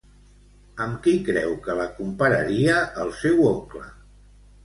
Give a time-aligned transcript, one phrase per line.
[0.85, 3.85] Amb qui creu que la compararia el seu oncle?